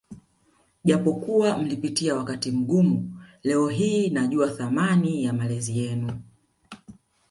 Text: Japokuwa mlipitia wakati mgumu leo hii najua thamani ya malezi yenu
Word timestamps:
Japokuwa 0.83 1.57
mlipitia 1.57 2.15
wakati 2.15 2.51
mgumu 2.51 3.21
leo 3.43 3.69
hii 3.69 4.09
najua 4.09 4.49
thamani 4.49 5.23
ya 5.23 5.33
malezi 5.33 5.77
yenu 5.79 6.21